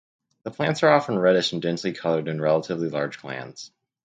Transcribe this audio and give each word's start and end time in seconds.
The 0.41 0.49
plants 0.49 0.81
are 0.81 0.89
often 0.89 1.19
reddish 1.19 1.53
and 1.53 1.61
densely 1.61 1.93
covered 1.93 2.27
in 2.27 2.41
relatively 2.41 2.89
large 2.89 3.21
glands. 3.21 3.71